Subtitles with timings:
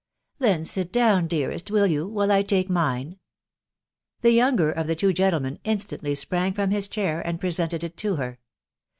[0.39, 3.19] "Then Bit down, dearest, will yew?'...• white 1 tahe> mine."
[4.21, 7.97] The younger of the two gentlemen it* tairtiy sprang from his chair, and presented it
[7.97, 8.15] to.
[8.15, 8.39] her.